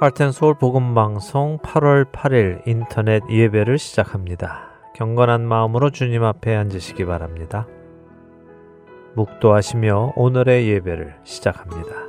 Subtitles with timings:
[0.00, 4.70] 하트앤서울 복음 방송 8월 8일 인터넷 예배를 시작합니다.
[4.94, 7.66] 경건한 마음으로 주님 앞에 앉으시기 바랍니다.
[9.16, 12.07] 묵도하시며 오늘의 예배를 시작합니다.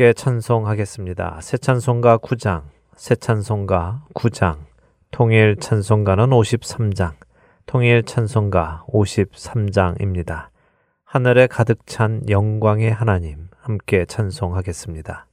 [0.00, 1.40] 함께 찬송하겠습니다.
[1.42, 2.62] 새 찬송가 9장,
[2.96, 4.56] 새 찬송가 9장,
[5.10, 7.12] 통일 찬송가는 53장,
[7.66, 10.48] 통일 찬송가 53장입니다.
[11.04, 15.26] 하늘에 가득 찬 영광의 하나님 함께 찬송하겠습니다.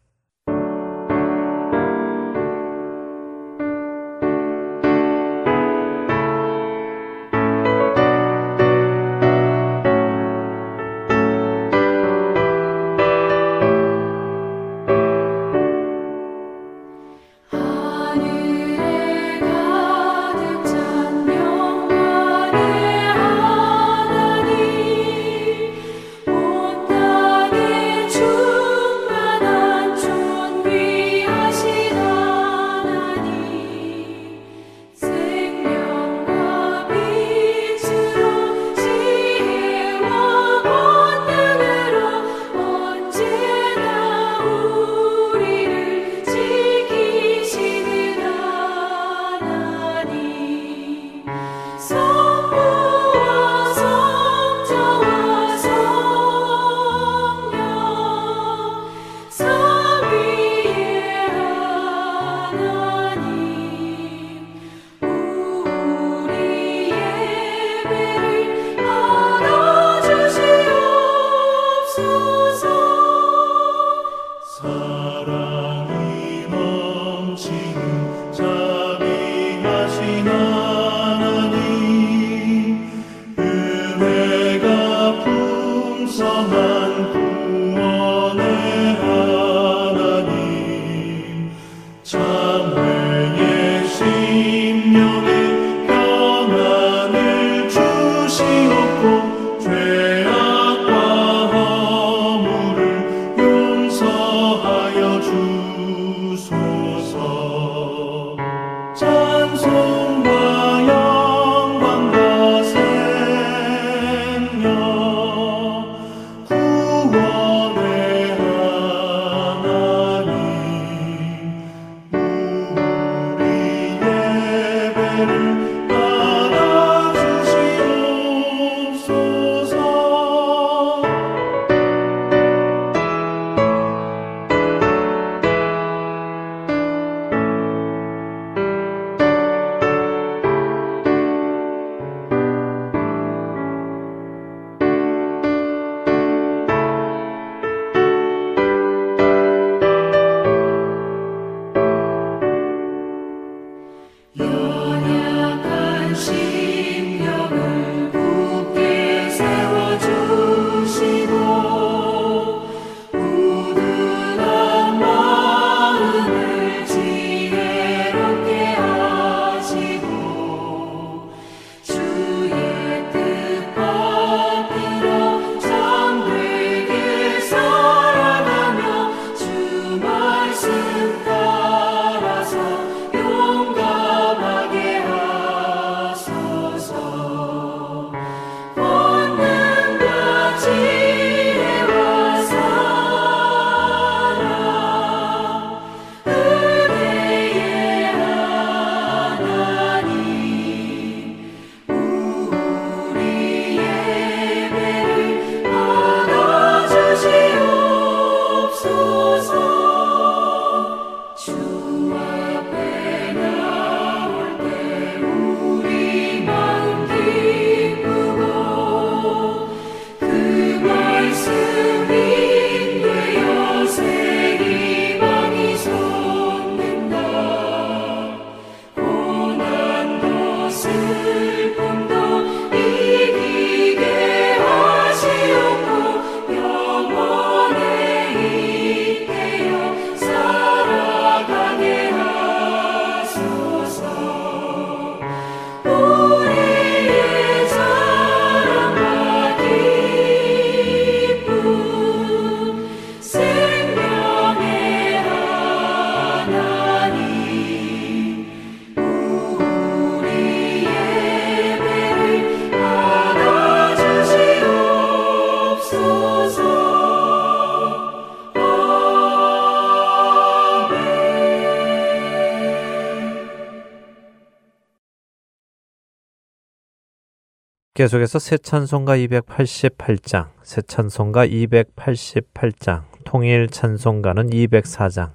[278.07, 285.31] 계속해서 새 찬송가 288장, 새 찬송가 288장, 통일 찬송가는 204장,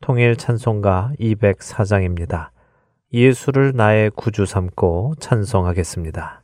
[0.00, 2.48] 통일 찬송가 204장입니다.
[3.12, 6.42] 예수를 나의 구주 삼고 찬송하겠습니다.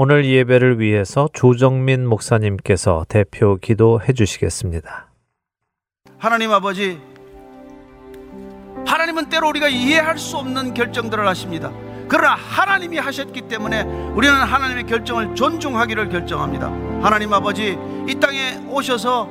[0.00, 5.08] 오늘 예배를 위해서 조정민 목사님께서 대표 기도해 주시겠습니다.
[6.18, 7.00] 하나님 아버지,
[8.86, 11.72] 하나님은 때로 우리가 이해할 수 없는 결정들을 하십니다.
[12.06, 13.82] 그러나 하나님이 하셨기 때문에
[14.14, 16.68] 우리는 하나님의 결정을 존중하기를 결정합니다.
[17.02, 17.76] 하나님 아버지,
[18.06, 19.28] 이 땅에 오셔서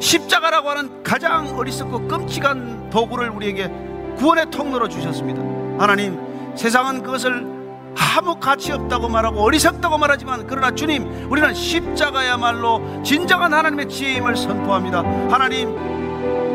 [0.00, 3.68] 십자가라고 하는 가장 어리석고 끔찍한 도구를 우리에게
[4.16, 5.42] 구원의 통로로 주셨습니다.
[5.78, 6.18] 하나님,
[6.56, 7.57] 세상은 그것을
[7.96, 15.00] 아무 가치 없다고 말하고 어리석다고 말하지만 그러나 주님 우리는 십자가야말로 진정한 하나님의 지혜임을 선포합니다.
[15.30, 15.76] 하나님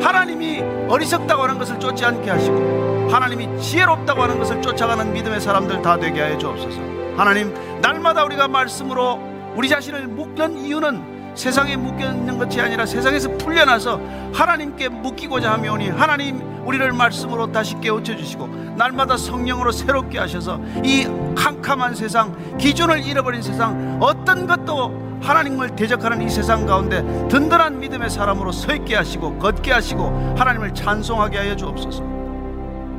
[0.01, 5.97] 하나님이 어리석다고 하는 것을 쫓지 않게 하시고 하나님이 지혜롭다고 하는 것을 쫓아가는 믿음의 사람들 다
[5.97, 6.81] 되게 하여 주옵소서.
[7.15, 9.19] 하나님 날마다 우리가 말씀으로
[9.55, 13.99] 우리 자신을 묶는 이유는 세상에 묶여 있는 것이 아니라 세상에서 풀려나서
[14.33, 18.47] 하나님께 묶이고자 하며 오니 하나님 우리를 말씀으로 다시 깨우쳐 주시고
[18.77, 26.29] 날마다 성령으로 새롭게 하셔서 이 캄캄한 세상 기준을 잃어버린 세상 어떤 것도 하나님을 대적하는 이
[26.29, 32.03] 세상 가운데 든든한 믿음의 사람으로 서 있게 하시고 걷게 하시고 하나님을 찬송하게 하여 주옵소서.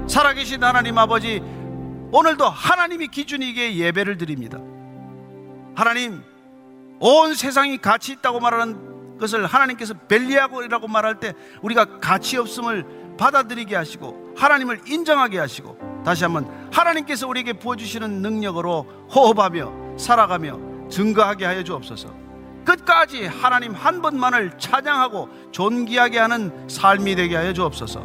[0.07, 1.43] 살아계신 하나님 아버지
[2.13, 4.59] 오늘도 하나님이 기준이기에 예배를 드립니다.
[5.75, 6.23] 하나님,
[7.07, 14.33] 온 세상이 가치 있다고 말하는 것을 하나님께서 벨리하고이라고 말할 때 우리가 가치 없음을 받아들이게 하시고
[14.35, 22.09] 하나님을 인정하게 하시고 다시 한번 하나님께서 우리에게 부어주시는 능력으로 호흡하며 살아가며 증거하게 하여 주옵소서.
[22.65, 28.03] 끝까지 하나님 한 분만을 찬양하고 존귀하게 하는 삶이 되게 하여 주옵소서.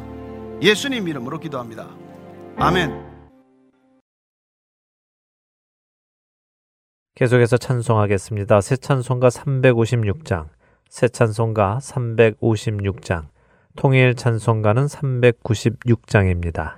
[0.61, 1.87] 예수님 이름으로 기도합니다.
[2.57, 3.08] 아멘.
[7.19, 8.61] 계속해서 찬송하겠습니다.
[8.61, 10.47] 새 찬송가 356장,
[10.87, 13.25] 새 찬송가 356장,
[13.75, 16.75] 통일 찬송가는 396장입니다.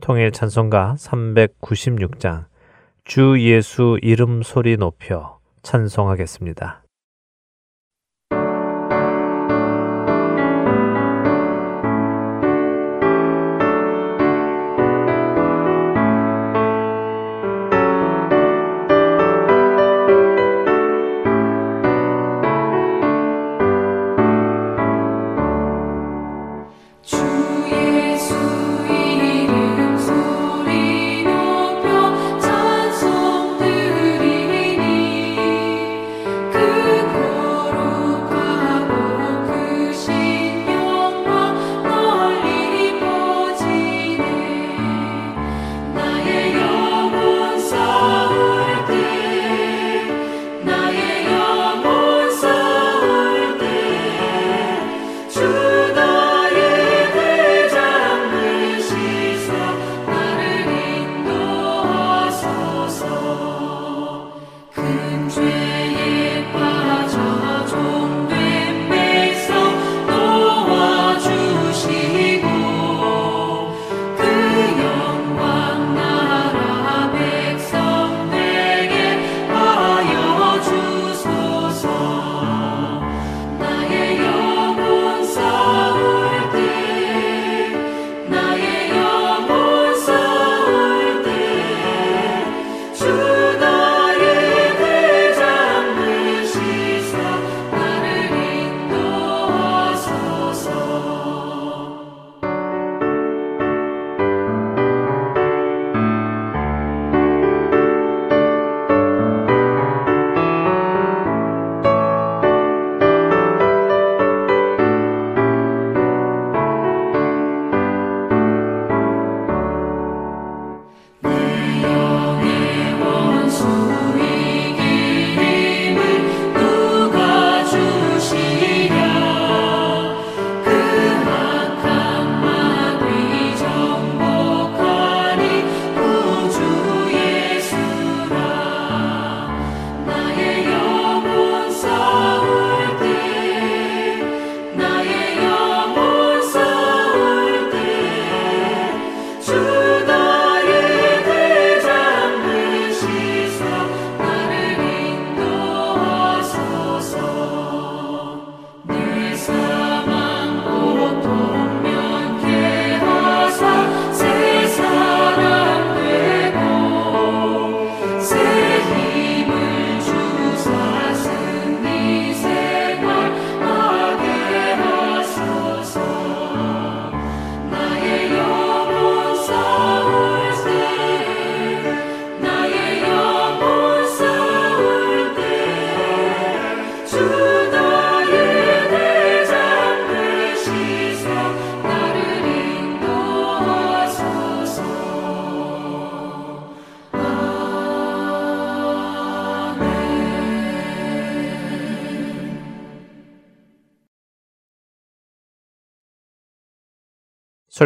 [0.00, 2.44] 통일 찬송가 396장,
[3.02, 6.84] 주 예수 이름 소리 높여 찬송하겠습니다.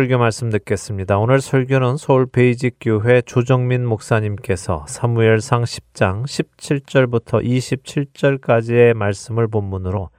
[0.05, 1.17] 설교 말씀 듣겠습니다.
[1.17, 10.11] 오늘 설교는 서울 베이직 교회 조정민 목사님께서 사무엘상 10장 17절부터 27절까지의 말씀을 본문으로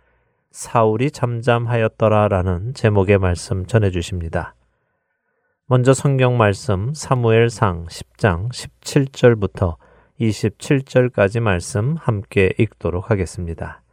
[0.50, 4.56] 사울이 잠잠하였더라라는 제목의 말씀 전해 주십니다.
[5.68, 9.76] 먼저 성경 말씀 사무엘상 10장 17절부터
[10.20, 13.84] 27절까지 말씀 함께 읽도록 하겠습니다.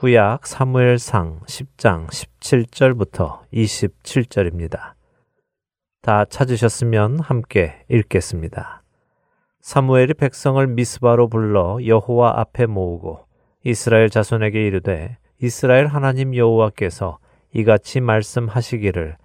[0.00, 4.94] 구약 사무엘상 10장 17절부터 27절입니다.
[6.00, 8.82] 다 찾으셨으면 함께 읽겠습니다.
[9.60, 13.26] 사무엘이 백성을 미스바로 불러 여호와 앞에 모으고
[13.62, 17.18] 이스라엘 자손에게 이르되 이스라엘 하나님 여호와께서
[17.52, 19.18] 이같이 말씀하시기를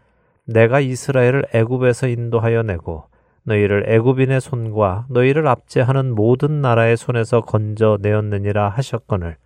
[0.44, 3.05] 내가 이스라엘을 애굽에서 인도하여 내고
[3.44, 9.38] 너희를 애굽인의 손과 너희를 압제하는 모든 나라의 손에서 건져 내었느니라 하셨거늘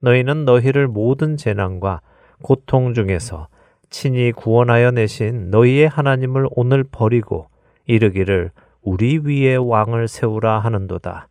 [0.00, 2.00] 너희는 너희를 모든 재난과
[2.42, 3.48] 고통 중에서
[3.90, 7.48] 친히 구원하여 내신 너희의 하나님을 오늘 버리고
[7.86, 8.50] 이르기를
[8.82, 11.28] 우리 위에 왕을 세우라 하는도다.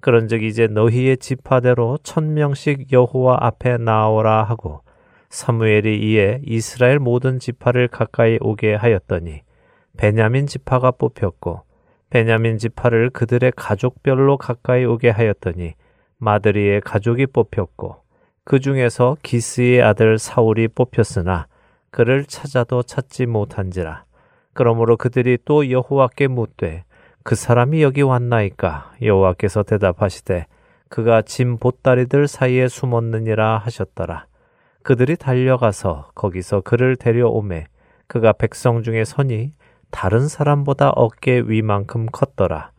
[0.00, 4.82] 그런즉 이제 너희의 지파대로 천 명씩 여호와 앞에 나오라 하고
[5.28, 9.42] 사무엘이 이에 이스라엘 모든 지파를 가까이 오게 하였더니
[9.96, 11.62] 베냐민 지파가 뽑혔고
[12.10, 15.74] 베냐민 지파를 그들의 가족별로 가까이 오게 하였더니
[16.18, 18.07] 마드리의 가족이 뽑혔고
[18.48, 21.48] 그 중에서 기스의 아들 사울이 뽑혔으나
[21.90, 24.04] 그를 찾아도 찾지 못한지라.
[24.54, 26.84] 그러므로 그들이 또 여호와께 묻되
[27.22, 28.92] 그 사람이 여기 왔나이까?
[29.02, 30.46] 여호와께서 대답하시되
[30.88, 34.24] 그가 짐 보따리들 사이에 숨었느니라 하셨더라.
[34.82, 37.66] 그들이 달려가서 거기서 그를 데려오매
[38.06, 39.52] 그가 백성 중에 선이
[39.90, 42.70] 다른 사람보다 어깨 위만큼 컸더라.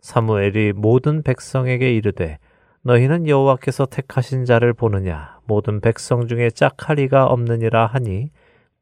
[0.00, 2.38] 사무엘이 모든 백성에게 이르되
[2.88, 8.30] 너희는 여호와께서 택하신 자를 보느냐 모든 백성 중에 짝하리가 없느니라 하니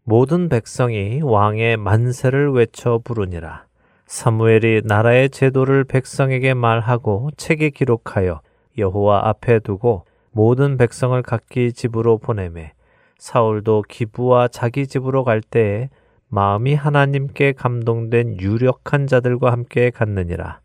[0.05, 3.65] 모든 백성이 왕의 만세를 외쳐 부르니라.
[4.07, 8.43] 사무엘이 나라의 제도를 백성에게 말하고 책에 기록하여
[8.79, 12.75] 여호와 앞에 두고 모든 백성을 각기 집으로 보내매
[13.19, 15.89] 사울도 기부와 자기 집으로 갈 때에
[16.29, 20.61] 마음이 하나님께 감동된 유력한 자들과 함께 갔느니라.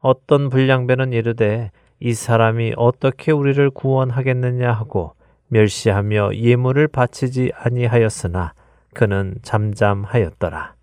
[0.00, 5.14] 어떤 불량배는 이르되 이 사람이 어떻게 우리를 구원하겠느냐 하고
[5.48, 8.54] 멸시하며 예물을 바치지 아니하였으나
[8.94, 10.74] 그는 잠잠하였더라.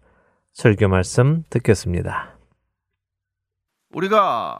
[0.53, 2.35] 설교 말씀 듣겠습니다.
[3.91, 4.57] 우리가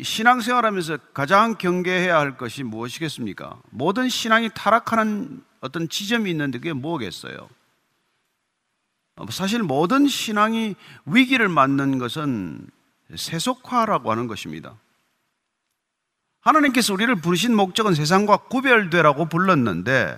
[0.00, 3.60] 신앙생활하면서 가장 경계해야 할 것이 무엇이겠습니까?
[3.70, 7.48] 모든 신앙이 타락하는 어떤 지점이 있는데 그게 뭐겠어요?
[9.30, 10.74] 사실 모든 신앙이
[11.06, 12.66] 위기를 맞는 것은
[13.14, 14.76] 세속화라고 하는 것입니다.
[16.46, 20.16] 하나님께서 우리를 부르신 목적은 세상과 구별되라고 불렀는데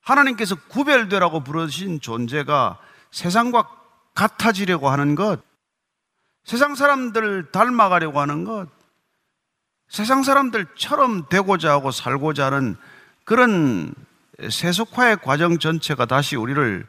[0.00, 2.78] 하나님께서 구별되라고 부르신 존재가
[3.10, 3.68] 세상과
[4.14, 5.42] 같아지려고 하는 것,
[6.44, 8.68] 세상 사람들 닮아가려고 하는 것,
[9.88, 12.76] 세상 사람들처럼 되고자 하고 살고자 하는
[13.24, 13.94] 그런
[14.50, 16.86] 세속화의 과정 전체가 다시 우리를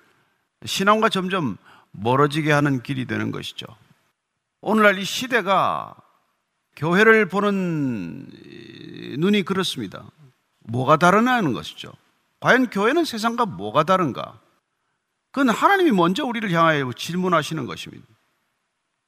[0.63, 1.57] 신앙과 점점
[1.91, 3.65] 멀어지게 하는 길이 되는 것이죠.
[4.61, 5.95] 오늘날 이 시대가
[6.79, 8.25] 교회를 보는
[9.17, 10.05] 눈이 그렇습니다.
[10.59, 11.91] 뭐가 다르냐는 것이죠.
[12.39, 14.39] 과연 교회는 세상과 뭐가 다른가?
[15.31, 18.07] 그건 하나님이 먼저 우리를 향하여 질문하시는 것입니다.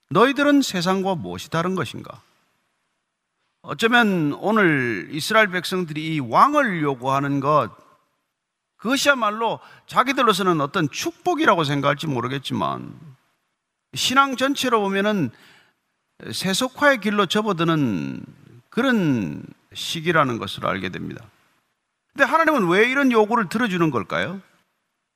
[0.09, 2.21] 너희들은 세상과 무엇이 다른 것인가?
[3.61, 7.71] 어쩌면 오늘 이스라엘 백성들이 이 왕을 요구하는 것,
[8.75, 12.99] 그것이야말로 자기들로서는 어떤 축복이라고 생각할지 모르겠지만,
[13.93, 15.31] 신앙 전체로 보면은
[16.31, 18.23] 세속화의 길로 접어드는
[18.69, 21.25] 그런 시기라는 것을 알게 됩니다.
[22.13, 24.41] 근데 하나님은 왜 이런 요구를 들어주는 걸까요?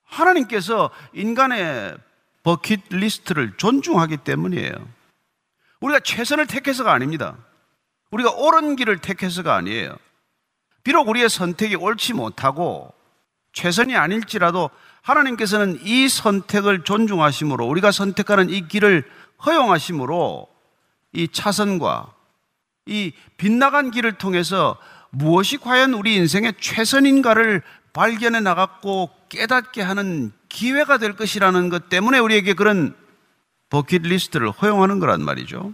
[0.04, 1.96] 하나님께서 인간의
[2.42, 4.72] 버킷 리스트를 존중하기 때문이에요.
[5.80, 7.36] 우리가 최선을 택해서가 아닙니다.
[8.10, 9.96] 우리가 옳은 길을 택해서가 아니에요.
[10.84, 12.94] 비록 우리의 선택이 옳지 못하고
[13.52, 14.70] 최선이 아닐지라도
[15.02, 19.04] 하나님께서는 이 선택을 존중하심으로 우리가 선택하는 이 길을
[19.44, 20.55] 허용하심으로
[21.16, 22.12] 이 차선과
[22.84, 24.76] 이 빗나간 길을 통해서
[25.10, 32.52] 무엇이 과연 우리 인생의 최선인가를 발견해 나갔고 깨닫게 하는 기회가 될 것이라는 것 때문에 우리에게
[32.52, 32.94] 그런
[33.70, 35.72] 버킷리스트를 허용하는 거란 말이죠.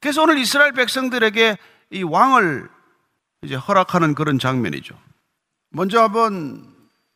[0.00, 1.58] 그래서 오늘 이스라엘 백성들에게
[1.90, 2.68] 이 왕을
[3.42, 4.96] 이제 허락하는 그런 장면이죠.
[5.70, 6.64] 먼저 한번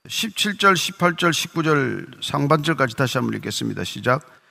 [0.09, 3.85] 17절, 18절, 19절 상반절까지 다시 한번 읽겠습니다.
[3.85, 4.42] 시작.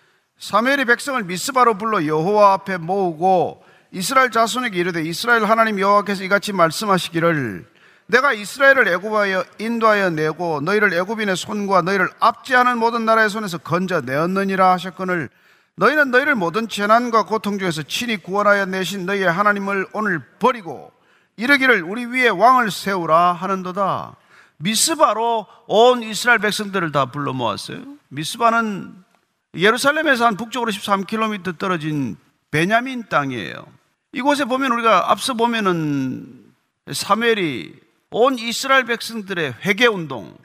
[0.42, 7.68] 사무엘이 백성을 미스바로 불러 여호와 앞에 모으고 이스라엘 자손에게 이르되 이스라엘 하나님 여호와께서 이같이 말씀하시기를
[8.08, 14.72] 내가 이스라엘을 애굽하여 인도하여 내고 너희를 애굽인의 손과 너희를 압제하는 모든 나라의 손에서 건져 내었느니라
[14.72, 15.30] 하셨거늘
[15.76, 20.92] 너희는 너희를 모든 재난과 고통 중에서 친히 구원하여 내신 너희의 하나님을 오늘 버리고
[21.38, 24.16] 이르기를 우리 위에 왕을 세우라 하는도다.
[24.58, 27.84] 미스바로 온 이스라엘 백성들을 다 불러 모았어요.
[28.10, 29.11] 미스바는
[29.56, 32.18] 예루살렘에서 한 북쪽으로 13km 떨어진
[32.52, 33.66] 베냐민 땅이에요.
[34.14, 36.54] 이곳에 보면 우리가 앞서 보면은
[36.92, 37.74] 사무엘이
[38.12, 40.38] 온 이스라엘 백성들의 회개 운동,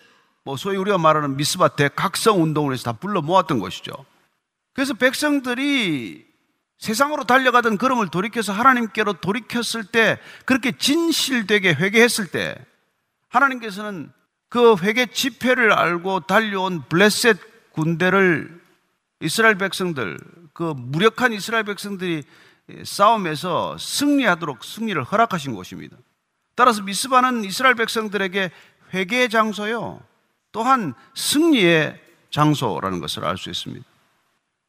[0.45, 3.93] 뭐 소위 우리가 말하는 미스바 대각성 운동을 해서 다 불러 모았던 것이죠.
[4.73, 6.27] 그래서 백성들이
[6.79, 12.55] 세상으로 달려가던 걸음을 돌이켜서 하나님께로 돌이켰을 때 그렇게 진실되게 회개했을 때
[13.29, 14.13] 하나님께서는
[14.49, 18.56] 그 회개 집회를 알고 달려온 블레셋 군대를
[19.21, 20.19] 이스라엘 백성들
[20.53, 22.23] 그 무력한 이스라엘 백성들이
[22.85, 25.97] 싸움에서 승리하도록 승리를 허락하신 곳입니다.
[26.55, 28.51] 따라서 미스바는 이스라엘 백성들에게
[28.95, 30.03] 회개의 장소요.
[30.53, 32.01] 또한 승리의
[32.31, 33.85] 장소라는 것을 알 수 있습니다.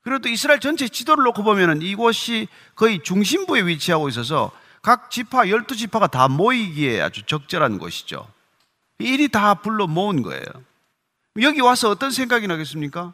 [0.01, 5.75] 그리고 또 이스라엘 전체 지도를 놓고 보면 이곳이 거의 중심부에 위치하고 있어서 각 지파, 열두
[5.75, 8.25] 지파가 다 모이기에 아주 적절한 곳이죠.
[8.99, 10.45] 일이 다 불러 모은 거예요.
[11.41, 13.13] 여기 와서 어떤 생각이 나겠습니까?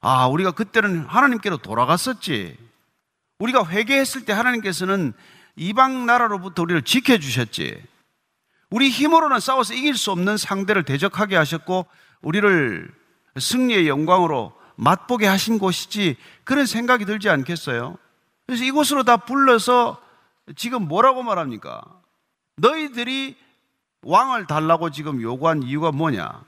[0.00, 2.56] 아, 우리가 그때는 하나님께로 돌아갔었지.
[3.38, 5.12] 우리가 회개했을 때 하나님께서는
[5.56, 7.82] 이방 나라로부터 우리를 지켜주셨지.
[8.70, 11.86] 우리 힘으로는 싸워서 이길 수 없는 상대를 대적하게 하셨고,
[12.20, 12.92] 우리를
[13.38, 17.96] 승리의 영광으로 맛보게 하신 곳이지, 그런 생각이 들지 않겠어요?
[18.46, 20.00] 그래서 이곳으로 다 불러서
[20.56, 21.82] 지금 뭐라고 말합니까?
[22.56, 23.36] 너희들이
[24.02, 26.44] 왕을 달라고 지금 요구한 이유가 뭐냐?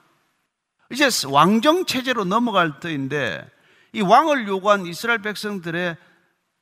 [0.90, 3.48] 이제 왕정 체제로 넘어갈 때인데
[3.92, 5.96] 이 왕을 요구한 이스라엘 백성들의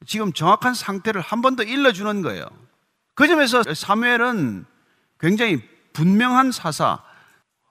[0.06, 2.46] 지금 정확한 상태를 한 번 더 일러주는 거예요.
[3.14, 4.64] 그 점에서 사무엘은
[5.18, 5.60] 굉장히
[5.92, 6.98] 분명한 사사,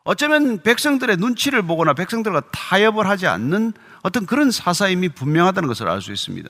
[0.03, 6.11] 어쩌면 백성들의 눈치를 보거나 백성들과 타협을 하지 않는 어떤 그런 사사임이 분명하다는 것을 알 수
[6.11, 6.49] 있습니다.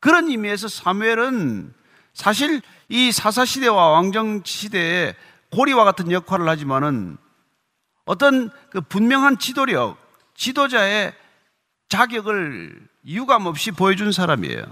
[0.00, 1.72] 그런 의미에서 사무엘은
[2.14, 5.14] 사실 이 사사 시대와 왕정 시대에
[5.50, 7.18] 고리와 같은 역할을 하지만은
[8.06, 9.98] 어떤 그 분명한 지도력,
[10.34, 11.12] 지도자의
[11.88, 14.64] 자격을 유감 없이 보여준 사람이에요.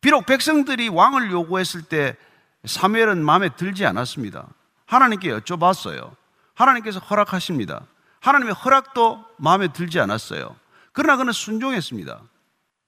[0.00, 2.16] 비록 백성들이 왕을 요구했을 때
[2.64, 4.46] 사무엘은 마음에 들지 않았습니다.
[4.86, 6.14] 하나님께 여쭤봤어요.
[6.54, 7.86] 하나님께서 허락하십니다.
[8.20, 10.56] 하나님의 허락도 마음에 들지 않았어요.
[10.92, 12.20] 그러나 그는 순종했습니다.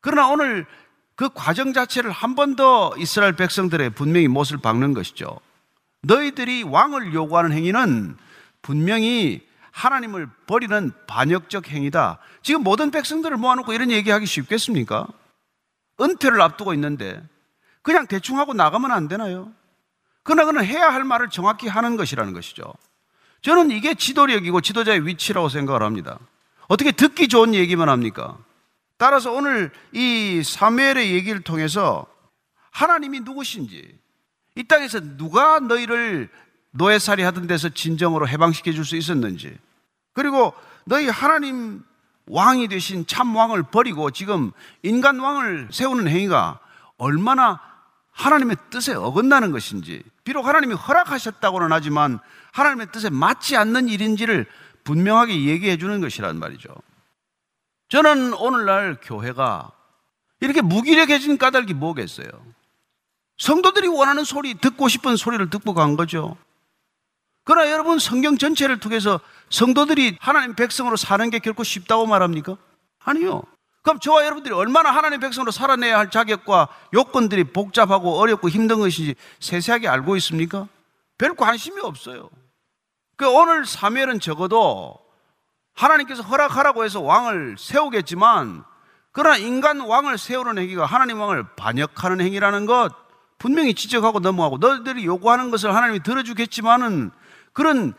[0.00, 0.66] 그러나 오늘
[1.14, 5.38] 그 과정 자체를 한 번 더 이스라엘 백성들의 분명히 못을 박는 것이죠.
[6.02, 8.16] 너희들이 왕을 요구하는 행위는
[8.62, 12.18] 분명히 하나님을 버리는 반역적 행위다.
[12.42, 15.06] 지금 모든 백성들을 모아놓고 이런 얘기하기 쉽겠습니까?
[16.00, 17.22] 은퇴를 앞두고 있는데
[17.82, 19.52] 그냥 대충 하고 나가면 안 되나요?
[20.22, 22.72] 그러나 그는 해야 할 말을 정확히 하는 것이라는 것이죠.
[23.42, 26.18] 저는 이게 지도력이고 지도자의 위치라고 생각을 합니다.
[26.68, 28.38] 어떻게 듣기 좋은 얘기만 합니까?
[28.96, 32.06] 따라서 오늘 이 사무엘의 얘기를 통해서
[32.70, 33.98] 하나님이 누구신지
[34.56, 36.28] 이 땅에서 누가 너희를
[36.72, 39.56] 노예살이 하던 데서 진정으로 해방시켜 줄 수 있었는지
[40.12, 40.54] 그리고
[40.84, 41.82] 너희 하나님
[42.26, 44.52] 왕이 되신 참 왕을 버리고 지금
[44.82, 46.60] 인간 왕을 세우는 행위가
[46.96, 47.60] 얼마나
[48.12, 52.18] 하나님의 뜻에 어긋나는 것인지 비록 하나님이 허락하셨다고는 하지만
[52.52, 54.46] 하나님의 뜻에 맞지 않는 일인지를
[54.84, 56.68] 분명하게 얘기해 주는 것이란 말이죠.
[57.88, 59.72] 저는 오늘날 교회가
[60.40, 62.28] 이렇게 무기력해진 까닭이 뭐겠어요?
[63.38, 66.36] 성도들이 원하는 소리, 듣고 싶은 소리를 듣고 간 거죠.
[67.50, 72.56] 그러나 여러분 성경 전체를 통해서 성도들이 하나님 백성으로 사는 게 결코 쉽다고 말합니까?
[73.00, 73.42] 아니요.
[73.82, 79.88] 그럼 저와 여러분들이 얼마나 하나님 백성으로 살아내야 할 자격과 요건들이 복잡하고 어렵고 힘든 것인지 세세하게
[79.88, 80.68] 알고 있습니까?
[81.18, 82.30] 별 관심이 없어요.
[83.16, 84.96] 그 오늘 사무엘은 적어도
[85.74, 88.62] 하나님께서 허락하라고 해서 왕을 세우겠지만
[89.10, 92.94] 그러나 인간 왕을 세우는 행위가 하나님 왕을 반역하는 행위라는 것
[93.38, 97.10] 분명히 지적하고 넘어가고 너희들이 요구하는 것을 하나님이 들어주겠지만은
[97.52, 97.94] 그런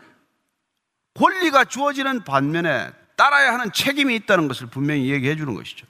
[1.16, 5.86] 권리가 주어지는 반면에 따라야 하는 책임이 있다는 것을 분명히 얘기해 주는 것이죠.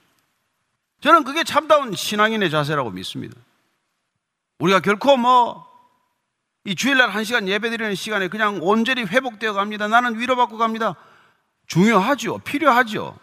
[1.00, 3.36] 저는 그게 참다운 신앙인의 자세라고 믿습니다.
[4.58, 5.66] 우리가 결코 뭐,
[6.64, 9.88] 이 주일날 한 시간 예배 드리는 시간에 그냥 온전히 회복되어 갑니다.
[9.88, 10.94] 나는 위로받고 갑니다.
[11.66, 12.38] 중요하죠.
[12.38, 13.18] 필요하죠.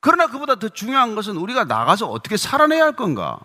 [0.00, 3.38] 그러나 그보다 더 중요한 것은 우리가 나가서 어떻게 살아내야 할 건가?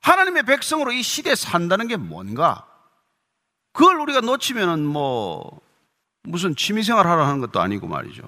[0.00, 2.66] 하나님의 백성으로 이 시대에 산다는 게 뭔가?
[3.72, 5.60] 그걸 우리가 놓치면은 뭐
[6.22, 8.22] 무슨 취미생활 하러 하는 것도 아니고 말이죠.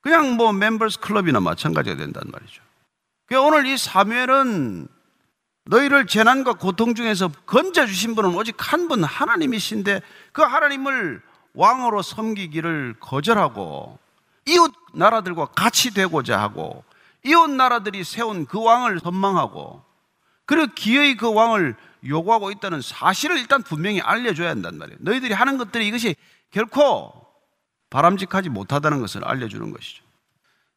[0.00, 2.62] 그냥 뭐 멤버스 클럽이나 마찬가지가 된단 말이죠.
[3.40, 4.88] 오늘 이 사무엘은
[5.66, 10.00] 너희를 재난과 고통 중에서 건져 주신 분은 오직 한 분 하나님이신데
[10.32, 11.20] 그 하나님을
[11.54, 13.98] 왕으로 섬기기를 거절하고
[14.46, 16.84] 이웃 나라들과 같이 되고자 하고
[17.24, 19.82] 이웃 나라들이 세운 그 왕을 선망하고
[20.48, 24.96] 그리고 기어이 그 왕을 요구하고 있다는 사실을 일단 분명히 알려줘야 한단 말이에요.
[25.02, 26.16] 너희들이 하는 것들이 이것이
[26.50, 27.12] 결코
[27.90, 30.02] 바람직하지 못하다는 것을 알려주는 것이죠.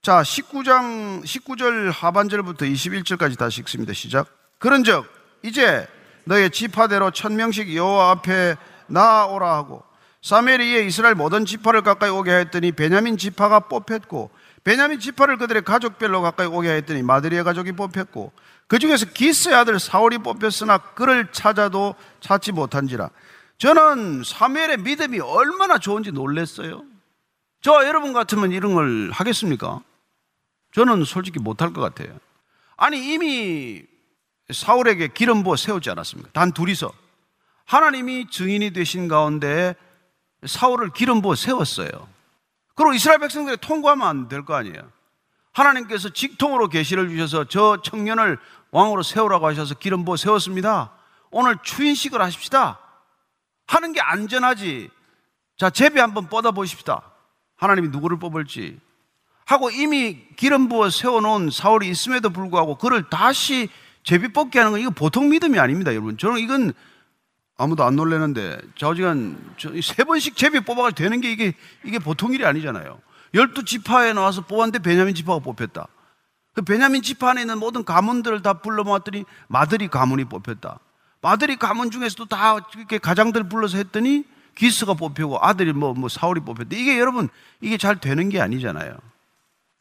[0.01, 3.93] 자, 19장, 19절 하반절부터 21절까지 다시 읽습니다.
[3.93, 4.27] 시작.
[4.59, 5.05] 그런 적,
[5.41, 5.87] 이제
[6.25, 8.57] 너의 지파대로 천명씩 여호와 앞에
[8.87, 9.83] 나아오라 하고
[10.21, 14.31] 이에 이스라엘 모든 지파를 가까이 오게 하였더니 베냐민 지파가 뽑혔고
[14.63, 18.31] 베냐민 지파를 그들의 가족별로 가까이 오게 하였더니 마드리의 가족이 뽑혔고
[18.67, 23.09] 그 중에서 기스의 아들 사울이 뽑혔으나 그를 찾아도 찾지 못한지라
[23.57, 26.83] 저는 사무엘의 믿음이 얼마나 좋은지 놀랐어요
[27.61, 29.81] 저 여러분 같으면 이런 걸 하겠습니까?
[30.73, 32.17] 저는 솔직히 못할 것 같아요
[32.77, 33.83] 아니 이미
[34.51, 36.31] 사울에게 기름 부어 세우지 않았습니까?
[36.33, 36.91] 단 둘이서
[37.65, 39.75] 하나님이 증인이 되신 가운데
[40.45, 42.09] 사울을 기름 부어 세웠어요.
[42.83, 44.91] 그리고 이스라엘 백성들이 통과하면 안 될 거 아니에요.
[45.53, 48.39] 하나님께서 직통으로 계시를 주셔서 저 청년을
[48.71, 50.91] 왕으로 세우라고 하셔서 기름 부어 세웠습니다.
[51.29, 52.79] 오늘 추인식을 하십시다.
[53.67, 54.89] 하는 게 안전하지.
[55.57, 57.01] 자, 제비 한번 뻗어 보십시다.
[57.57, 58.79] 하나님이 누구를 뽑을지.
[59.45, 63.69] 하고 이미 기름 부어 세워놓은 사울이 있음에도 불구하고 그를 다시
[64.03, 66.17] 제비 뽑게 하는 건 이거 보통 믿음이 아닙니다, 여러분.
[66.17, 66.73] 저는 이건
[67.61, 71.53] 아무도 안 놀래는데 좌우지간 세 번씩 제비 뽑아가 되는 게 이게
[71.85, 72.99] 이게 보통 일이 아니잖아요.
[73.35, 75.87] 열두 지파에 나와서 뽑았는데 베냐민 지파가 뽑혔다.
[76.53, 80.79] 그 베냐민 지파 안에 있는 모든 가문들을 다 불러 모았더니 마들이 가문이 뽑혔다.
[81.21, 84.23] 마들이 가문 중에서도 다 이렇게 가장들 불러서 했더니
[84.55, 86.75] 기스가 뽑히고 아들이 뭐, 뭐 사울이 뽑혔대.
[86.75, 87.29] 이게 여러분,
[87.61, 88.97] 이게 잘 되는 게 아니잖아요.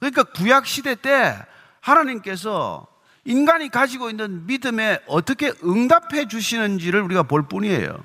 [0.00, 1.34] 그러니까 구약 시대 때
[1.80, 2.86] 하나님께서
[3.24, 8.02] 인간이 가지고 있는 믿음에 어떻게 응답해 주시는지를 우리가 볼 뿐이에요.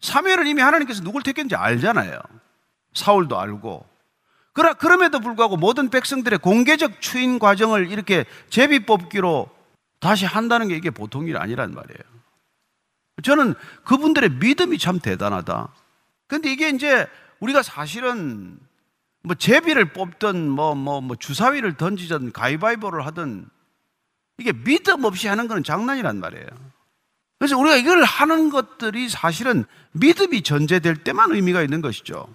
[0.00, 2.18] 사무엘은 이미 하나님께서 누굴 택했는지 알잖아요.
[2.94, 3.86] 사울도 알고.
[4.52, 9.48] 그러나 그럼에도 불구하고 모든 백성들의 공개적 추인 과정을 이렇게 제비 뽑기로
[10.00, 12.18] 다시 한다는 게 이게 보통 일 아니란 말이에요.
[13.22, 15.68] 저는 그분들의 믿음이 참 대단하다.
[16.26, 17.06] 근데 이게 이제
[17.40, 18.58] 우리가 사실은
[19.22, 23.48] 뭐 제비를 뽑든 뭐, 뭐, 뭐 주사위를 던지든 가위바위보를 하든
[24.38, 26.46] 이게 믿음 없이 하는 건 장난이란 말이에요.
[27.38, 32.26] 그래서 우리가 이걸 하는 것들이 사실은 믿음이 전제될 때만 의미가 있는 것이죠.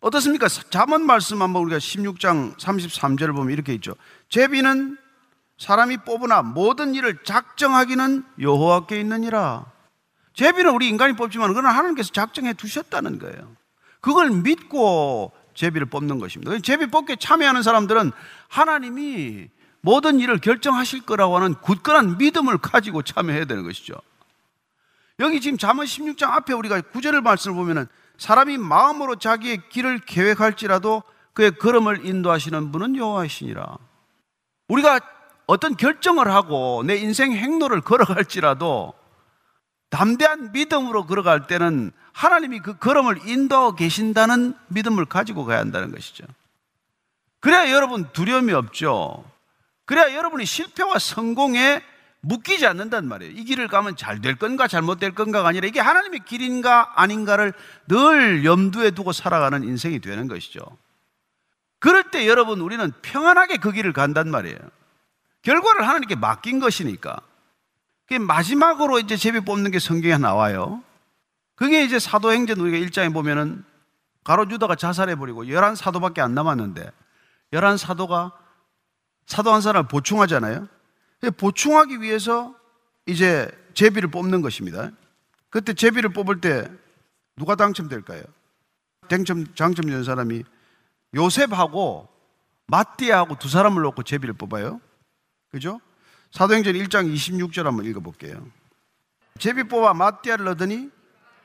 [0.00, 0.48] 어떻습니까?
[0.48, 3.94] 잠언 말씀 한번 우리가 16장 33절을 보면 이렇게 있죠.
[4.28, 4.98] 제비는
[5.58, 9.64] 사람이 뽑으나 모든 일을 작정하기는 여호와께 있느니라.
[10.34, 13.56] 제비는 우리 인간이 뽑지만 그건 하나님께서 작정해 두셨다는 거예요.
[14.00, 16.58] 그걸 믿고 제비를 뽑는 것입니다.
[16.58, 18.10] 제비 뽑기에 참여하는 사람들은
[18.48, 19.48] 하나님이
[19.84, 23.94] 모든 일을 결정하실 거라고 하는 굳건한 믿음을 가지고 참여해야 되는 것이죠.
[25.20, 31.02] 여기 지금 잠언 16장 앞에 우리가 구절을 말씀을 보면은 사람이 마음으로 자기의 길을 계획할지라도
[31.34, 33.76] 그의 걸음을 인도하시는 분은 여호와이시니라.
[34.68, 35.00] 우리가
[35.46, 38.94] 어떤 결정을 하고 내 인생 행로를 걸어갈지라도
[39.90, 46.24] 담대한 믿음으로 걸어갈 때는 하나님이 그 걸음을 인도하고 계신다는 믿음을 가지고 가야 한다는 것이죠.
[47.40, 49.33] 그래야 여러분 두려움이 없죠.
[49.84, 51.82] 그래야 여러분이 실패와 성공에
[52.20, 53.32] 묶이지 않는단 말이에요.
[53.32, 57.52] 이 길을 가면 잘 될 건가 잘못될 건가가 아니라 이게 하나님의 길인가 아닌가를
[57.86, 60.60] 늘 염두에 두고 살아가는 인생이 되는 것이죠.
[61.78, 64.56] 그럴 때 여러분 우리는 평안하게 그 길을 간단 말이에요.
[65.42, 67.20] 결과를 하나님께 맡긴 것이니까.
[68.20, 70.82] 마지막으로 이제 제비 뽑는 게 성경에 나와요.
[71.56, 73.64] 그게 이제 사도행전 우리가 일장에 보면은
[74.22, 76.90] 가로 유다가 자살해버리고 열한 사도밖에 안 남았는데
[77.52, 78.32] 열한 사도가
[79.26, 80.68] 사도 한 사람을 보충하잖아요.
[81.36, 82.54] 보충하기 위해서
[83.06, 84.90] 이제 제비를 뽑는 것입니다.
[85.50, 86.70] 그때 제비를 뽑을 때
[87.36, 88.22] 누가 당첨될까요?
[89.08, 90.44] 당첨, 당첨된 사람이
[91.14, 92.08] 요셉하고
[92.66, 94.80] 마띠아하고 두 사람을 놓고 제비를 뽑아요.
[95.50, 95.80] 그죠?
[96.32, 98.46] 사도행전 1장 26절 한번 읽어볼게요.
[99.38, 100.90] 제비 뽑아 마띠아를 넣더니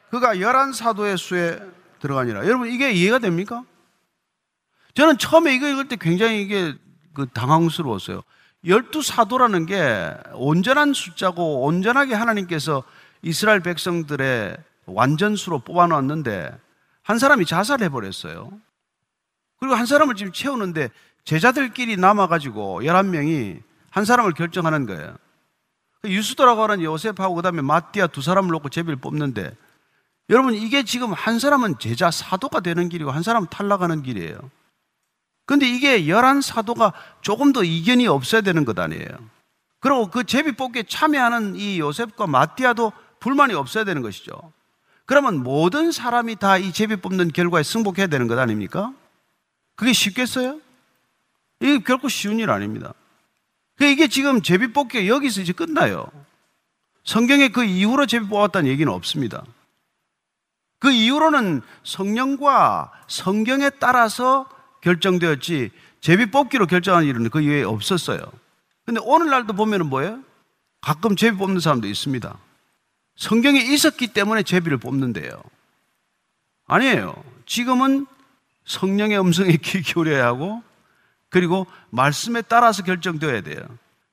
[0.10, 1.60] 그가 열한 사도의 수에
[2.00, 2.46] 들어가니라.
[2.46, 3.64] 여러분 이게 이해가 됩니까?
[4.96, 6.76] 저는 처음에 이거 읽을 때 굉장히 이게
[7.20, 8.22] 그 당황스러웠어요.
[8.66, 12.84] 열두 사도라는 게 온전한 숫자고 온전하게 하나님께서
[13.22, 16.58] 이스라엘 백성들의 완전수로 뽑아놨는데
[17.04, 18.52] 한 사람이 자살해 버렸어요.
[19.60, 20.90] 그리고 한 사람을 지금 채우는데
[21.26, 25.18] 제자들끼리 남아가지고 11명이 한 사람을 결정하는 거예요.
[26.02, 29.56] 그 유수도라고 하는 요셉하고 그 다음에 마띠아 두 사람을 놓고 제비를 뽑는데
[30.30, 34.40] 여러분 이게 지금 한 사람은 제자 사도가 되는 길이고 한 사람은 탈락하는 길이에요.
[35.50, 39.08] 근데 이게 열한 사도가 조금 더 이견이 없어야 되는 것 아니에요.
[39.80, 44.32] 그리고 그 제비 뽑기에 참여하는 이 요셉과 마띠아도 불만이 없어야 되는 것이죠.
[45.08, 48.94] 그러면 모든 사람이 다 이 제비 뽑는 결과에 승복해야 되는 것 아닙니까?
[49.76, 50.60] 그게 쉽겠어요?
[51.62, 52.94] 이게 결코 쉬운 일 아닙니다.
[53.76, 56.06] 그 이게 지금 제비 뽑기가 여기서 이제 끝나요.
[57.04, 59.44] 성경에 그 이후로 제비 뽑았다는 얘기는 없습니다.
[60.78, 64.48] 그 이후로는 성령과 성경에 따라서
[64.82, 68.20] 결정되었지 제비 뽑기로 결정한 일은 그 이외에 없었어요.
[68.86, 70.24] 근데 오늘날도 보면은 뭐예요?
[70.82, 72.38] 가끔 제비 뽑는 사람도 있습니다.
[73.16, 75.42] 성경에 있었기 때문에 제비를 뽑는데요.
[76.68, 77.22] 아니에요.
[77.46, 78.08] 지금은
[78.66, 80.64] 성령의 음성에 귀 기울여야 하고
[81.30, 83.62] 그리고 말씀에 따라서 결정되어야 돼요.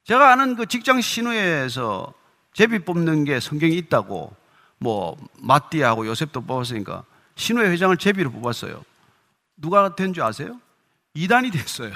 [0.05, 2.13] 제가 아는 그 직장 신우회에서
[2.53, 4.35] 제비 뽑는 게 성경이 있다고
[4.79, 7.05] 뭐 마띠아하고 요셉도 뽑았으니까
[7.37, 8.83] 신우회 회장을 제비로 뽑았어요.
[9.57, 10.61] 누가 된 줄 아세요?
[11.15, 11.93] 이단이 됐어요.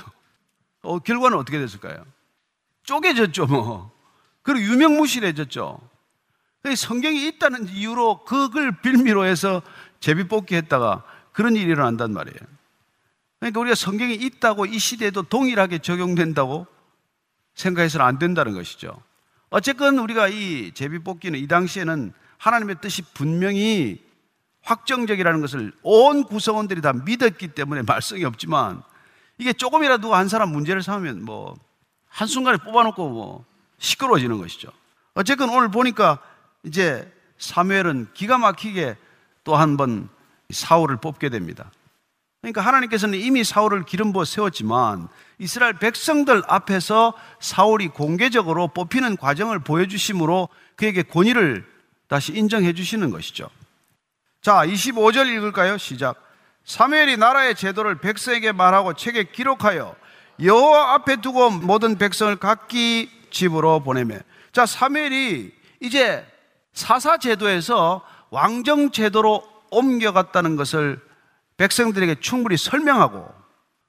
[0.83, 2.05] 어, 결과는 어떻게 됐을까요?
[2.85, 3.93] 쪼개졌죠, 뭐.
[4.43, 5.79] 그리고 유명무실해졌죠.
[6.77, 9.63] 성경이 있다는 이유로 그걸 빌미로 해서
[10.01, 12.39] 제비뽑기 했다가 그런 일이 일어난단 말이에요.
[13.39, 16.67] 그러니까 우리가 성경이 있다고 이 시대에도 동일하게 적용된다고
[17.55, 19.01] 생각해서는 안 된다는 것이죠.
[19.51, 24.03] 어쨌건 우리가 이 제비뽑기는 이 당시에는 하나님의 뜻이 분명히
[24.63, 28.83] 확정적이라는 것을 온 구성원들이 다 믿었기 때문에 말썽이 없지만
[29.39, 31.57] 이게 조금이라도 한 사람 문제를 삼으면 뭐
[32.09, 33.45] 한순간에 뽑아놓고 뭐
[33.79, 34.71] 시끄러워지는 것이죠.
[35.15, 36.19] 어쨌건 오늘 보니까
[36.65, 38.97] 이제 사무엘은 기가 막히게
[39.45, 40.09] 또 한 번
[40.51, 41.71] 사울을 뽑게 됩니다.
[42.43, 50.49] 그러니까 하나님께서는 이미 사울을 기름 부어 세웠지만 이스라엘 백성들 앞에서 사울이 공개적으로 뽑히는 과정을 보여주심으로
[50.77, 51.67] 그에게 권위를
[52.09, 53.49] 다시 인정해 주시는 것이죠.
[54.43, 55.77] 자, 25절 읽을까요?
[55.77, 56.17] 시작.
[56.65, 59.95] 사무엘이 나라의 제도를 백성에게 말하고 책에 기록하여
[60.43, 64.19] 여호와 앞에 두고 모든 백성을 각기 집으로 보내매.
[64.53, 66.27] 자, 사무엘이 이제
[66.73, 71.01] 사사 제도에서 왕정 제도로 옮겨갔다는 것을
[71.59, 73.33] 백성들에게 충분히 설명하고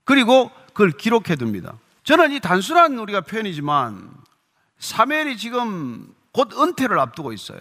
[0.04, 1.78] 그리고 그걸 기록해 둡니다.
[2.04, 4.12] 저는 이 단순한 우리가 표현이지만
[4.80, 7.60] 사무엘이 지금 곧 은퇴를 앞두고 있어요.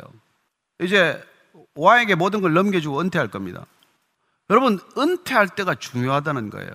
[0.81, 1.23] 이제
[1.75, 3.67] 왕에게 모든 걸 넘겨주고 은퇴할 겁니다.
[4.49, 6.71] 여러분, 은퇴할 때가 중요하다는 거예요.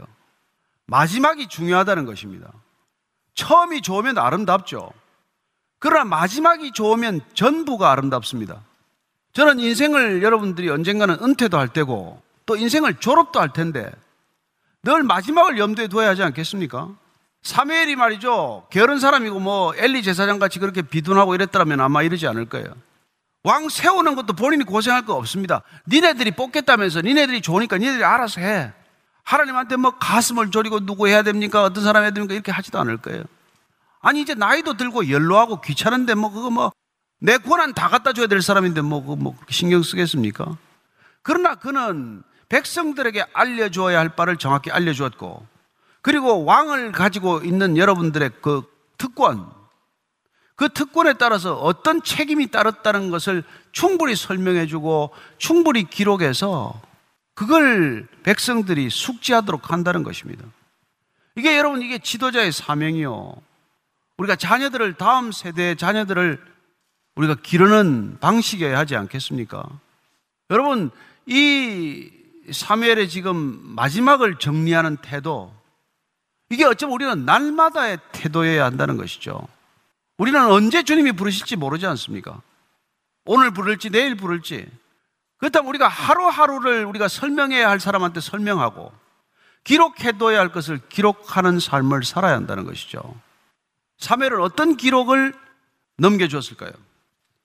[0.88, 2.52] 마지막이 중요하다는 것입니다.
[3.34, 4.91] 처음이 좋으면 아름답죠.
[5.80, 8.62] 그러나 마지막이 좋으면 전부가 아름답습니다.
[9.34, 13.91] 저는 인생을 여러분들이 언젠가는 은퇴도 할 때고 또 인생을 졸업도 할 텐데
[14.84, 16.95] 늘 마지막을 염두에 두어야 하지 않겠습니까?
[17.41, 18.67] 사무엘이 말이죠.
[18.71, 22.67] 게으른 사람이고 뭐 엘리 제사장 같이 그렇게 비둔하고 이랬더라면 아마 이러지 않을 거예요.
[23.45, 25.62] 왕 세우는 것도 본인이 고생할 거 없습니다.
[25.88, 28.73] 니네들이 뽑겠다면서 니네들이 좋으니까 니네들이 알아서 해.
[29.23, 31.63] 하나님한테 뭐 가슴을 졸이고 누구 해야 됩니까?
[31.63, 32.34] 어떤 사람 해야 됩니까?
[32.34, 33.23] 이렇게 하지도 않을 거예요.
[34.01, 36.71] 아니 이제 나이도 들고 연로하고 귀찮은데 뭐 그거 뭐
[37.19, 40.58] 내 권한 다 갖다 줘야 될 사람인데 뭐 그거 뭐 신경 쓰겠습니까?
[41.23, 45.45] 그러나 그는 백성들에게 알려주어야 할 바를 정확히 알려주었고
[46.01, 48.63] 그리고 왕을 가지고 있는 여러분들의 그
[48.97, 49.49] 특권
[50.55, 56.81] 그 특권에 따라서 어떤 책임이 따랐다는 것을 충분히 설명해 주고 충분히 기록해서
[57.33, 60.45] 그걸 백성들이 숙지하도록 한다는 것입니다.
[61.35, 63.35] 이게 여러분 이게 지도자의 사명이요.
[64.17, 66.41] 우리가 자녀들을 다음 세대의 자녀들을
[67.15, 69.63] 우리가 기르는 방식이어야 하지 않겠습니까?
[70.49, 70.91] 여러분
[71.25, 72.09] 이
[72.49, 75.53] 사무엘의 지금 마지막을 정리하는 태도
[76.49, 79.45] 이게 어쩌면 우리는 날마다의 태도여야 한다는 것이죠.
[80.17, 82.41] 우리는 언제 주님이 부르실지 모르지 않습니까?
[83.25, 84.67] 오늘 부를지 내일 부를지.
[85.38, 88.93] 그렇다면 우리가 하루하루를 우리가 설명해야 할 사람한테 설명하고
[89.63, 93.19] 기록해둬야 할 것을 기록하는 삶을 살아야 한다는 것이죠.
[93.97, 95.34] 사무엘은 어떤 기록을
[95.97, 96.71] 넘겨주었을까요?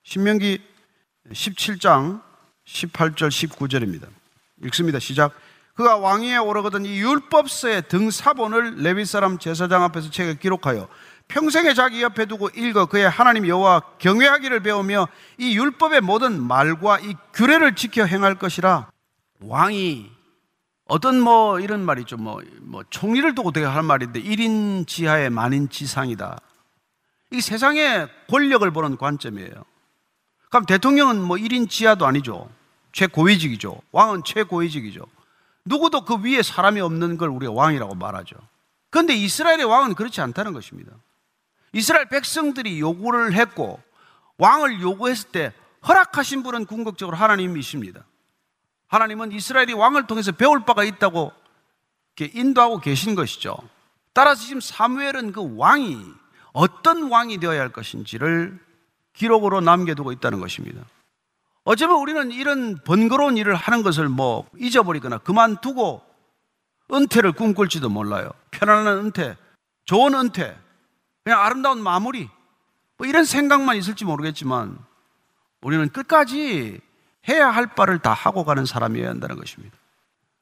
[0.03, 0.61] 신명기
[1.31, 2.21] 17장
[2.65, 4.07] 18절 19절입니다.
[4.65, 4.99] 읽습니다.
[4.99, 5.33] 시작.
[5.73, 10.87] 그가 왕위에 오르거든 이 율법서의 등사본을 레위 사람 제사장 앞에서 책에 기록하여
[11.31, 15.07] 평생에 자기 옆에 두고 읽어 그의 하나님 여호와 경외하기를 배우며
[15.37, 18.91] 이 율법의 모든 말과 이 규례를 지켜 행할 것이라
[19.39, 20.11] 왕이
[20.85, 25.69] 어떤 뭐 이런 말이 죠 뭐, 뭐 총리를 두고 되게 할 말인데 1인 지하에 만인
[25.69, 26.37] 지상이다.
[27.31, 29.53] 이 세상의 권력을 보는 관점이에요.
[30.49, 32.49] 그럼 대통령은 뭐 1인 지하도 아니죠.
[32.91, 33.79] 최고위직이죠.
[33.93, 35.05] 왕은 최고위직이죠.
[35.63, 38.35] 누구도 그 위에 사람이 없는 걸 우리가 왕이라고 말하죠.
[38.89, 40.91] 그런데 이스라엘의 왕은 그렇지 않다는 것입니다.
[41.73, 43.81] 이스라엘 백성들이 요구를 했고
[44.37, 45.53] 왕을 요구했을 때
[45.87, 48.03] 허락하신 분은 궁극적으로 하나님이십니다.
[48.87, 51.31] 하나님은 이스라엘이 왕을 통해서 배울 바가 있다고
[52.19, 53.57] 인도하고 계신 것이죠.
[54.13, 55.97] 따라서 지금 사무엘은 그 왕이
[56.53, 58.59] 어떤 왕이 되어야 할 것인지를
[59.13, 60.83] 기록으로 남겨두고 있다는 것입니다.
[61.63, 66.01] 어쩌면 우리는 이런 번거로운 일을 하는 것을 뭐 잊어버리거나 그만두고
[66.91, 68.31] 은퇴를 꿈꿀지도 몰라요.
[68.51, 69.37] 편안한 은퇴,
[69.85, 70.57] 좋은 은퇴,
[71.23, 72.29] 그냥 아름다운 마무리.
[72.97, 74.77] 뭐 이런 생각만 있을지 모르겠지만
[75.61, 76.79] 우리는 끝까지
[77.29, 79.75] 해야 할 바를 다 하고 가는 사람이어야 한다는 것입니다.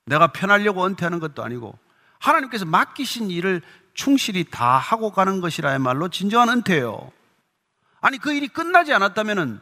[0.05, 1.77] 내가 편하려고 은퇴하는 것도 아니고
[2.19, 3.61] 하나님께서 맡기신 일을
[3.93, 7.11] 충실히 다 하고 가는 것이라야말로 진정한 은퇴예요.
[8.01, 9.59] 아니 그 일이 끝나지 않았다면은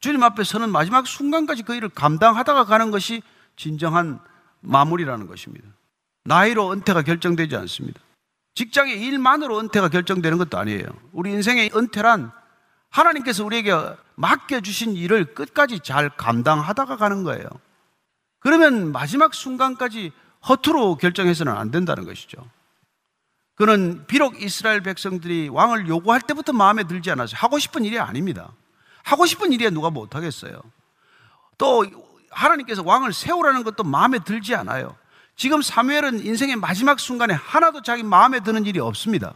[0.00, 3.22] 주님 앞에 서는 마지막 순간까지 그 일을 감당하다가 가는 것이
[3.56, 4.20] 진정한
[4.60, 5.68] 마무리라는 것입니다.
[6.24, 8.00] 나이로 은퇴가 결정되지 않습니다.
[8.54, 10.84] 직장의 일만으로 은퇴가 결정되는 것도 아니에요.
[11.12, 12.32] 우리 인생의 은퇴란
[12.90, 13.72] 하나님께서 우리에게
[14.16, 17.46] 맡겨주신 일을 끝까지 잘 감당하다가 가는 거예요.
[18.40, 20.12] 그러면 마지막 순간까지
[20.48, 22.46] 허투루 결정해서는 안 된다는 것이죠.
[23.54, 27.36] 그는 비록 이스라엘 백성들이 왕을 요구할 때부터 마음에 들지 않았어요.
[27.38, 28.52] 하고 싶은 일이 아닙니다.
[29.04, 30.60] 하고 싶은 일이야 누가 못하겠어요.
[31.58, 31.84] 또
[32.30, 34.96] 하나님께서 왕을 세우라는 것도 마음에 들지 않아요.
[35.42, 39.34] 지금 사무엘은 인생의 마지막 순간에 하나도 자기 마음에 드는 일이 없습니다.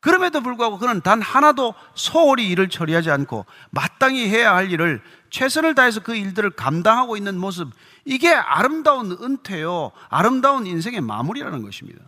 [0.00, 5.00] 그럼에도 불구하고 그는 단 하나도 소홀히 일을 처리하지 않고 마땅히 해야 할 일을
[5.30, 7.70] 최선을 다해서 그 일들을 감당하고 있는 모습,
[8.04, 9.92] 이게 아름다운 은퇴요.
[10.08, 12.02] 아름다운 인생의 마무리라는 것입니다.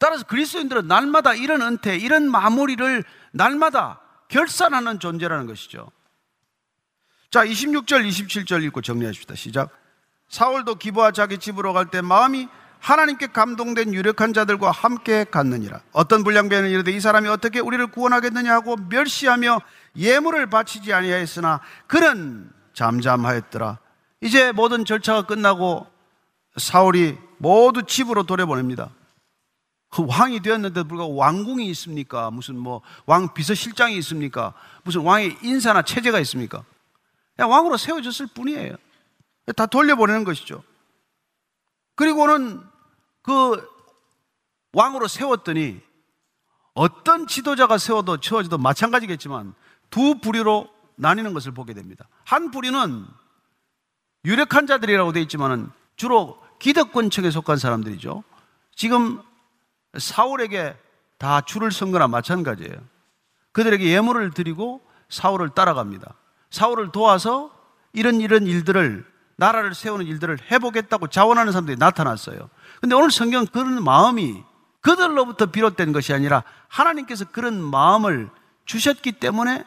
[0.00, 5.88] 따라서 그리스도인들은 날마다 이런 은퇴, 이런 마무리를 날마다 결산하는 존재라는 것이죠.
[7.30, 9.36] 자, 26절, 27절 읽고 정리하십시다.
[9.36, 9.79] 시작.
[10.30, 15.82] 사울도 기부와 자기 집으로 갈 때 마음이 하나님께 감동된 유력한 자들과 함께 갔느니라.
[15.92, 19.60] 어떤 불량배는 이르되 이 사람이 어떻게 우리를 구원하겠느냐 하고 멸시하며
[19.96, 23.78] 예물을 바치지 아니하였으나 그는 잠잠하였더라.
[24.22, 25.86] 이제 모든 절차가 끝나고
[26.56, 28.90] 사울이 모두 집으로 돌려보냅니다.
[29.90, 32.30] 그 왕이 되었는데 불구하고 왕궁이 있습니까?
[32.30, 34.54] 무슨 뭐 왕 비서실장이 있습니까?
[34.84, 36.62] 무슨 왕의 인사나 체제가 있습니까?
[37.36, 38.76] 그냥 왕으로 세워졌을 뿐이에요.
[39.52, 40.62] 다 돌려보내는 것이죠.
[41.96, 42.62] 그리고는
[43.22, 43.68] 그
[44.72, 45.80] 왕으로 세웠더니
[46.74, 49.54] 어떤 지도자가 세워도 채워져도 마찬가지겠지만
[49.90, 52.06] 두 부류로 나뉘는 것을 보게 됩니다.
[52.24, 53.06] 한 부류는
[54.24, 58.22] 유력한 자들이라고 되어 있지만은 주로 기득권 층에 속한 사람들이죠.
[58.76, 59.20] 지금
[59.98, 60.76] 사울에게
[61.18, 62.76] 다 줄을 선 거나 마찬가지예요.
[63.52, 66.14] 그들에게 예물을 드리고 사울을 따라갑니다.
[66.50, 67.50] 사울을 도와서
[67.92, 69.09] 이런 이런 일들을
[69.40, 72.50] 나라를 세우는 일들을 해보겠다고 자원하는 사람들이 나타났어요.
[72.80, 74.42] 근데 오늘 성경 그런 마음이
[74.82, 78.28] 그들로부터 비롯된 것이 아니라 하나님께서 그런 마음을
[78.66, 79.64] 주셨기 때문에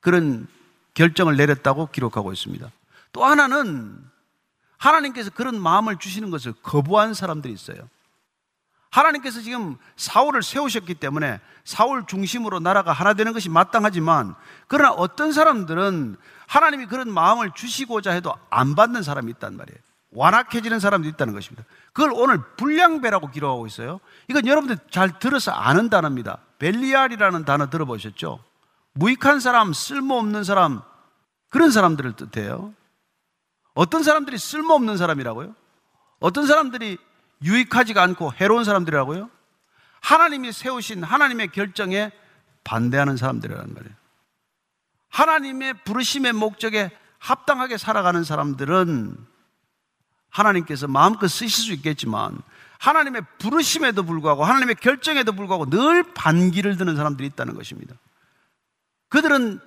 [0.00, 0.46] 그런
[0.94, 2.66] 결정을 내렸다고 기록하고 있습니다.
[3.12, 3.98] 또 하나는
[4.78, 7.88] 하나님께서 그런 마음을 주시는 것을 거부한 사람들이 있어요.
[8.94, 14.36] 하나님께서 지금 사울을 세우셨기 때문에 사울 중심으로 나라가 하나 되는 것이 마땅하지만
[14.68, 16.16] 그러나 어떤 사람들은
[16.46, 19.78] 하나님이 그런 마음을 주시고자 해도 안 받는 사람이 있단 말이에요.
[20.12, 21.64] 완악해지는 사람도 있다는 것입니다.
[21.92, 23.98] 그걸 오늘 불량배라고 기록하고 있어요.
[24.28, 26.38] 이건 여러분들 잘 들어서 아는 단어입니다.
[26.60, 28.38] 벨리알이라는 단어 들어보셨죠?
[28.92, 30.82] 무익한 사람, 쓸모없는 사람,
[31.48, 32.72] 그런 사람들을 뜻해요.
[33.74, 35.52] 어떤 사람들이 쓸모없는 사람이라고요?
[36.20, 36.96] 어떤 사람들이
[37.44, 39.30] 유익하지가 않고 해로운 사람들이라고요?
[40.00, 42.10] 하나님이 세우신 하나님의 결정에
[42.64, 43.94] 반대하는 사람들이란 말이에요.
[45.10, 49.16] 하나님의 부르심의 목적에 합당하게 살아가는 사람들은
[50.28, 52.38] 하나님께서 마음껏 쓰실 수 있겠지만
[52.78, 57.94] 하나님의 부르심에도 불구하고 하나님의 결정에도 불구하고 늘 반기를 드는 사람들이 있다는 것입니다.
[59.08, 59.60] 그들은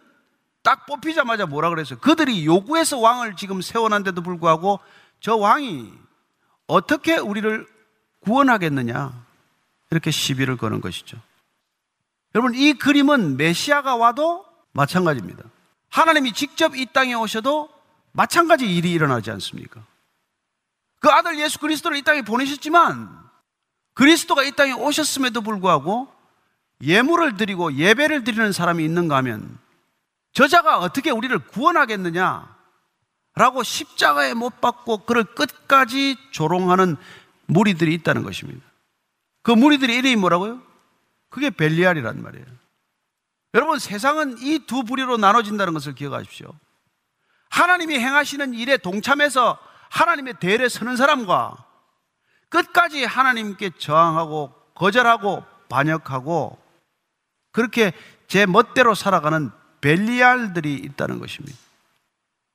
[0.61, 1.99] 딱 뽑히자마자 뭐라 그랬어요?
[1.99, 4.79] 그들이 요구해서 왕을 지금 세워놨는데도 불구하고
[5.21, 5.93] 저 왕이
[6.67, 7.65] 어떻게 우리를
[8.21, 9.25] 구원하겠느냐?
[9.89, 11.17] 이렇게 시비를 거는 것이죠.
[12.35, 15.43] 여러분, 이 그림은 메시아가 와도 마찬가지입니다.
[15.89, 17.69] 하나님이 직접 이 땅에 오셔도
[18.11, 19.81] 마찬가지 일이 일어나지 않습니까?
[20.99, 23.27] 그 아들 예수 그리스도를 이 땅에 보내셨지만
[23.93, 26.11] 그리스도가 이 땅에 오셨음에도 불구하고
[26.81, 29.57] 예물을 드리고 예배를 드리는 사람이 있는가 하면
[30.33, 32.56] 저자가 어떻게 우리를 구원하겠느냐?
[33.37, 36.97] 라고 십자가에 못 박고 그를 끝까지 조롱하는
[37.45, 38.65] 무리들이 있다는 것입니다.
[39.43, 40.61] 그 무리들의 이름이 뭐라고요?
[41.29, 42.45] 그게 벨리알이란 말이에요.
[43.53, 46.51] 여러분 세상은 이 두 부류로 나눠진다는 것을 기억하십시오.
[47.49, 49.57] 하나님이 행하시는 일에 동참해서
[49.89, 51.63] 하나님의 대열에 서는 사람과
[52.49, 56.57] 끝까지 하나님께 저항하고 거절하고 반역하고
[57.51, 57.93] 그렇게
[58.27, 61.66] 제 멋대로 살아가는 벨리알들이 있다는 것입니다.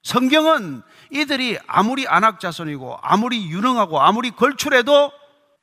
[0.03, 5.13] 성경은 이들이 아무리 안악자손이고 아무리 유능하고 아무리 걸출해도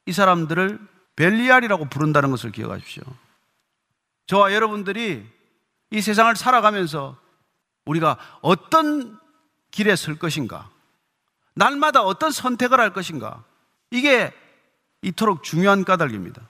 [0.06, 0.80] 이 사람들을
[1.16, 3.04] 벨리알이라고 부른다는 것을 기억하십시오.
[4.28, 5.26] 저와 여러분들이
[5.92, 7.18] 이 세상을 살아가면서
[7.86, 9.20] 우리가 어떤
[9.72, 10.70] 길에 설 것인가?
[11.56, 13.44] 날마다 어떤 선택을 할 것인가?
[13.92, 14.32] 이게
[15.02, 16.42] 이토록 중요한 까닭입니다.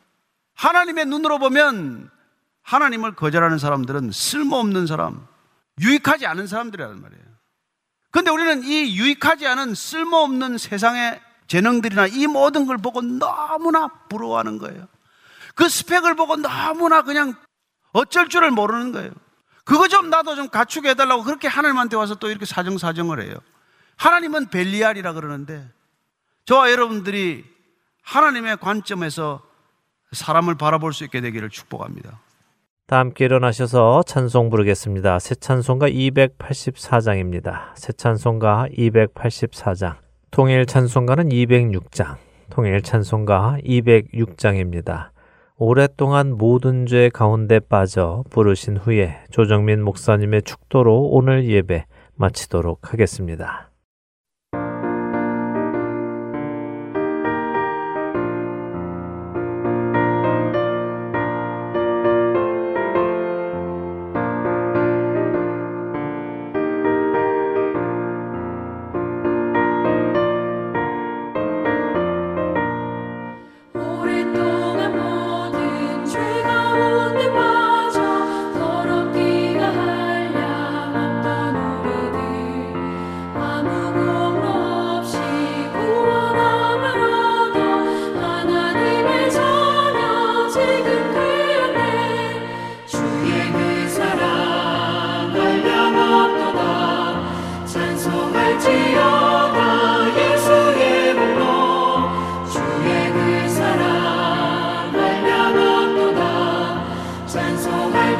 [0.55, 2.11] 하나님의 눈으로 보면
[2.61, 5.25] 하나님을 거절하는 사람들은 쓸모없는 사람,
[5.79, 7.28] 유익하지 않은 사람들이라는 말이에요.
[8.11, 14.87] 근데 우리는 이 유익하지 않은 쓸모없는 세상의 재능들이나 이 모든 걸 보고 너무나 부러워하는 거예요.
[15.55, 17.35] 그 스펙을 보고 너무나 그냥
[17.91, 19.11] 어쩔 줄을 모르는 거예요.
[19.65, 23.35] 그거 좀 나도 좀 갖추게 해달라고 그렇게 하나님한테 와서 또 이렇게 사정사정을 해요.
[23.97, 25.69] 하나님은 벨리알이라 그러는데
[26.45, 27.45] 저와 여러분들이
[28.01, 29.41] 하나님의 관점에서
[30.11, 32.19] 사람을 바라볼 수 있게 되기를 축복합니다.
[32.89, 35.19] 다 함께 일어나셔서 찬송 부르겠습니다.
[35.19, 37.65] 새 찬송가 284장입니다.
[37.75, 39.97] 새 찬송가 284장.
[40.31, 42.15] 통일 찬송가는 206장.
[42.49, 45.09] 통일 찬송가 206장입니다.
[45.57, 51.85] 오랫동안 모든 죄 가운데 빠져 부르신 후에 조정민 목사님의 축도로 오늘 예배
[52.15, 53.68] 마치도록 하겠습니다.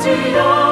[0.02, 0.69] to your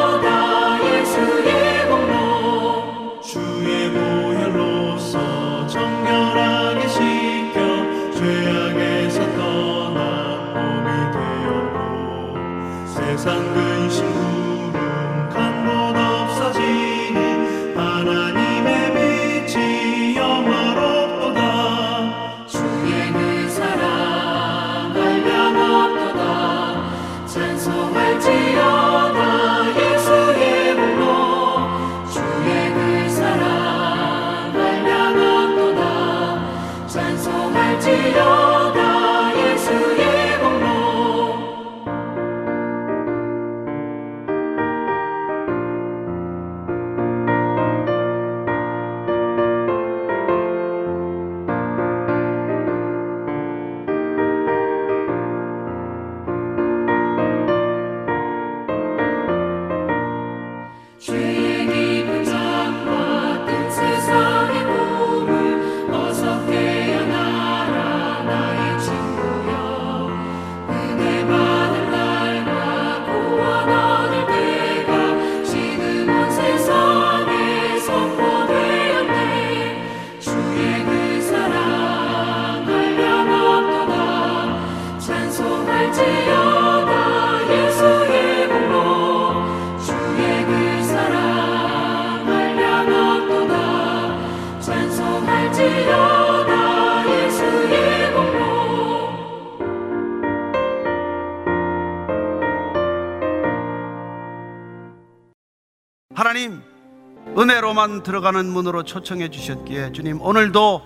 [107.78, 110.82] 은혜로만 들어가는 문으로 초청해 주셨기에 주님 오늘도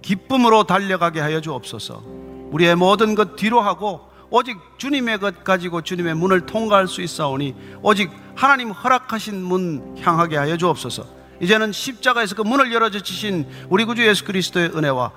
[0.00, 2.02] 기쁨으로 달려가게 하여 주옵소서.
[2.50, 8.10] 우리의 모든 것 뒤로 하고 오직 주님의 것 가지고 주님의 문을 통과할 수 있사오니 오직
[8.34, 11.04] 하나님 허락하신 문 향하게 하여 주옵소서.
[11.40, 15.12] 이제는 십자가에서 그 문을 열어 주신 우리 구주 예수 그리스도의 은혜와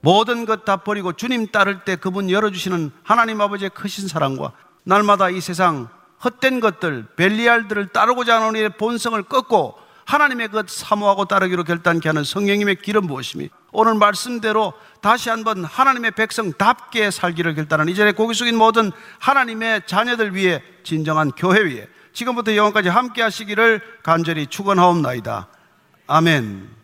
[0.00, 4.52] 모든 것 다 버리고 주님 따를 때그문 열어 주시는 하나님 아버지의 크신 사랑과
[4.84, 5.88] 날마다 이 세상
[6.24, 12.76] 헛된 것들, 벨리알들을 따르고자 하는 우리의 본성을 꺾고 하나님의 것 사모하고 따르기로 결단케 하는 성령님의
[12.76, 19.82] 기름 부으심이 오늘 말씀대로 다시 한번 하나님의 백성답게 살기를 결단하는 이전에 고기 숙인 모든 하나님의
[19.86, 25.48] 자녀들 위해 진정한 교회 위에 지금부터 영원까지 함께 하시기를 간절히 축원하옵나이다.
[26.06, 26.81] 아멘.